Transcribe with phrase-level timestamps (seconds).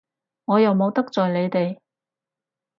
[0.45, 1.77] 我又冇得罪你哋！